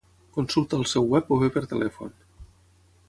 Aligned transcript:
Consulta 0.37 0.79
al 0.81 0.87
seu 0.93 1.05
web 1.11 1.29
o 1.35 1.39
bé 1.43 1.49
per 1.59 1.63
telèfon. 1.75 2.17